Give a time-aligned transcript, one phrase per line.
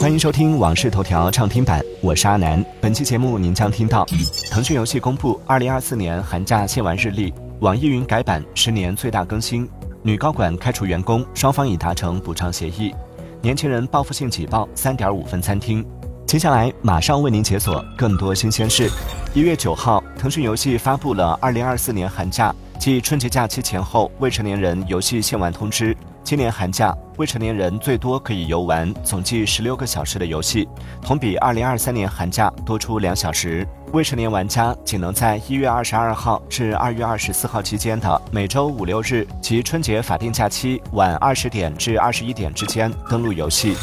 [0.00, 2.64] 欢迎收听《往事头条》畅听版，我是阿南。
[2.80, 4.06] 本期节目您将听到：
[4.50, 7.30] 腾讯游戏公布二零二四年寒假限玩日历；
[7.60, 9.66] 网易云改版十年最大更新；
[10.02, 12.94] 女高管开除员工，双方已达成补偿协议；
[13.42, 15.84] 年轻人报复性挤爆三点五分餐厅。
[16.26, 18.90] 接下来马上为您解锁更多新鲜事。
[19.34, 25.94] 一月九号，腾讯游戏发布了二零二四年寒假即春节假期前后未成年人游戏限玩通知。
[26.24, 30.66] 今年寒假，未成年人最多可以游玩总计十六个小时的游戏，
[31.02, 33.68] 同比二零二三年寒假多出两小时。
[33.92, 43.74] 未成年玩家仅能在一月二十二号至二月二十四号期间的每周五六日及春节法定假期晚二十点至二十一点之间登录游戏。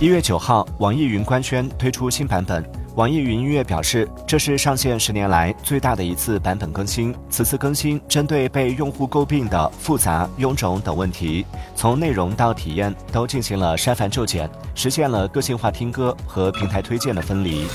[0.00, 2.64] 一月九号，网易云官宣推出新版本。
[2.98, 7.14] 网易云音乐表示，这是上线十年来最大的一次版本更新。
[7.30, 17.68] 此次更新针对被用户诟病的复杂、臃肿等问题，从内容到体验都进行了删繁就简，实现了个性化听歌和平台推荐的分离。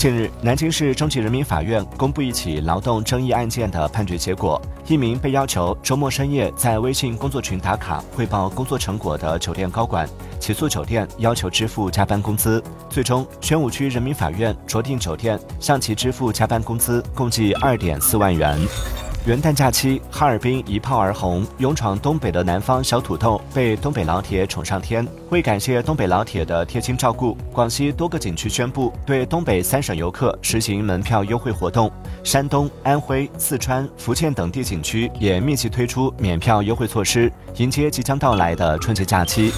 [0.00, 4.58] 近日，南京市中级人民法院公布一起劳动争议案件的判决结果。
[4.86, 10.08] 一名被要求周末深夜在微信工作群打卡汇报工作成果的酒店高管，
[10.38, 12.64] 起诉酒店要求支付加班工资。
[12.88, 18.58] 最终，宣武区人民法院酌定酒店向其支付加班工资共计二点四万元。
[19.26, 25.06] 元旦假期，哈尔滨一炮而红，勇闯东北的南方小土豆被东北老铁宠上天。
[25.28, 31.92] 为感谢东北老铁的贴心照顾，广西多个景区宣布对东北三省游客实行门票优惠活动，
[32.24, 39.52] 山东、安徽、四川、福建等地景区也密集推出免票优惠措施，迎接即将到来的春节假期。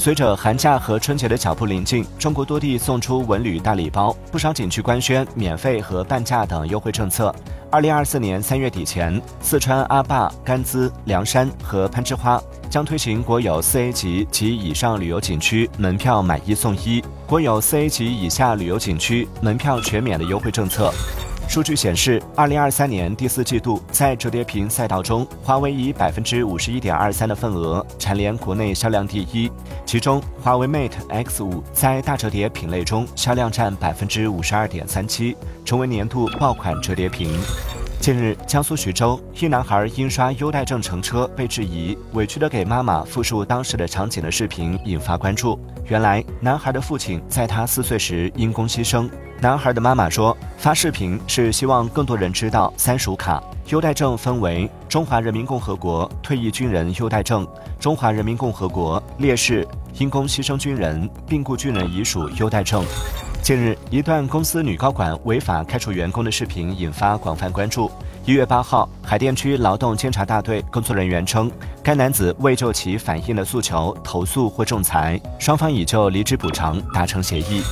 [0.00, 7.34] 随着寒假和春节的脚步临近，中国多地送出文旅大礼包，不少景区官宣免费和半价等优惠政策。
[7.70, 20.90] 二零二四年三月底前，四川阿坝、甘孜、凉山和攀枝花将推行国有四 A 级及以上旅游景区门票买一送一，国有四 A 级以下旅游景区门票全免的优惠政策。
[21.50, 29.50] 数据显示，二零二三年第四季度，在折叠屏赛道中，华为以百分之五十一点二三的份额蝉联国内销量第一。
[29.84, 37.36] 其中，华为 Mate X 五在大折叠品类中销量占百分之五十二点三七，成为年度爆款折叠屏。
[38.00, 45.60] 近日，江苏徐州一男孩因刷优待证乘车被质疑，委屈的给妈妈复述当时的场景的视频引发关注。
[45.86, 49.06] 原来，男孩的父亲在他四岁时因公牺牲。
[49.42, 57.46] 男孩的妈妈说，发视频是希望更多人知道三属卡优待证分为中华人民共和国退役军人优待证、
[57.78, 59.68] 中华人民共和国烈士、
[59.98, 62.82] 因公牺牲军人、病故军人遗属优待证。
[63.42, 67.90] 近日，一段公司女高管违法开除员工的视频引发广泛关注。
[68.26, 71.50] 一月八号，海淀区劳动监察大队工作人员称，
[71.82, 77.62] 该男子未就其反映的诉求投诉或仲裁，双方已就离职补偿达成协议。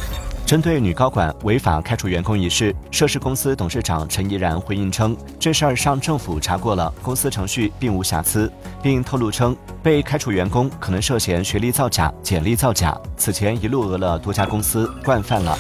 [0.49, 8.51] 针对女高管违法开除员工一事，涉事公司董事长陈怡然回应称，这事儿上政府查过了，公司程序并无瑕疵，
[8.83, 15.55] 并透露称，被开除员工可能涉嫌学历造假、简历造假，此前一路讹了多家公司，惯犯了。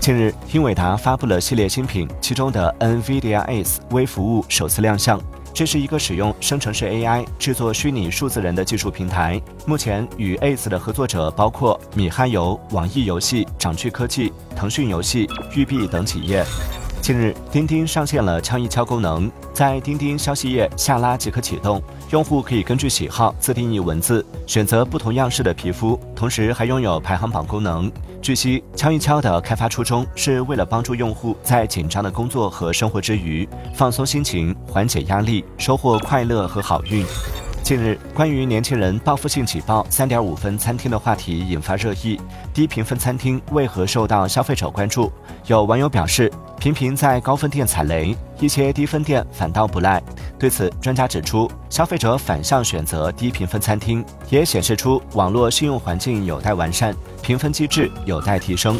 [0.00, 5.18] 近日，英伟达发布了系列新品，其中的 NVIDIA Ace 微服务首次亮相。
[5.56, 9.40] 这是一个使用生成式 AI 制作虚拟数字人的技术平台。
[9.64, 16.44] 目前与 Ace 的合作者包括米哈游、网易游戏、掌趣科技、腾讯游戏、育碧等企业。
[17.06, 21.80] 近日，钉钉上线了敲一敲功能，在钉钉消息页下拉即可启动。
[22.10, 27.88] 用户可以根据喜好自定义文字，选择不同样式的皮肤，同时还拥有排行榜功能。
[28.20, 37.06] 据悉，敲一敲的开发初衷是为了帮助用户在紧张的工作和生活之余放松心情、缓解压力、收获快乐和好运。
[37.66, 42.16] 近日，关于年轻人报复性举报三点五分餐厅的话题引发热议。
[42.54, 45.10] 低评分餐厅为何受到消费者关注？
[45.48, 50.00] 有网友表示，频频在高分店踩雷，一些低分店反倒不赖。
[50.38, 58.78] 对此，专家指出，消费者反向选择低评分餐厅，也显示出网络信用环境有待完善，评分机制有待提升。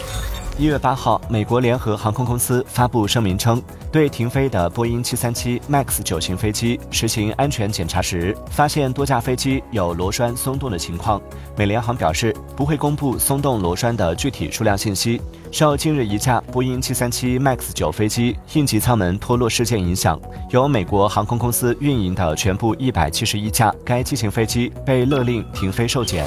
[0.58, 3.62] 一月八号，美国联合航空公司发布声明称，
[3.92, 11.20] 对停飞的波音七三七 MAX 九型飞机实行安全检查时，发现多架飞机有螺栓松动的情况。
[11.58, 15.20] 美联航表示，不会公布松动螺栓的具体数量信息。
[15.52, 20.18] 受近日一架波音七三七 MAX 九飞机应急舱门脱落事件影响，
[20.52, 26.26] 由美国航空公司运营的全部一百七十一架该机型飞机被勒令停飞受检。